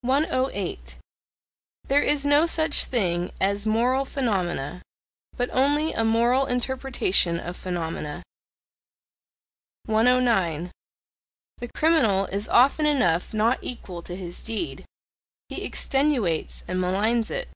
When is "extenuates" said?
15.62-16.64